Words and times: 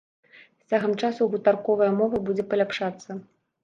З 0.35 0.63
цягам 0.73 0.95
часу 1.03 1.29
гутарковая 1.35 1.93
мова 2.01 2.25
будзе 2.27 2.51
паляпшацца. 2.53 3.25